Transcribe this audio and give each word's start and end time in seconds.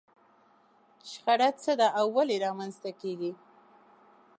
شخړه 1.11 1.49
څه 1.63 1.71
ده 1.79 1.87
او 1.99 2.05
ولې 2.15 2.37
رامنځته 2.45 2.91
کېږي؟ 3.01 3.31